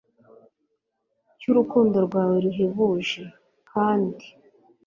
[1.39, 3.23] cy'urukundo rwawe ruhebuje,
[3.71, 4.25] kandi